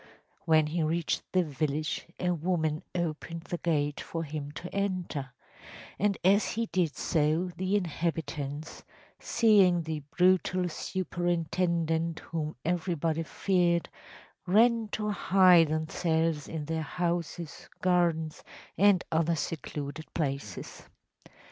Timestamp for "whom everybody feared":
12.17-13.89